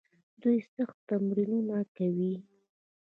دوی 0.41 0.57
سخت 0.73 0.97
تمرینونه 1.07 1.77
کوي. 1.95 2.33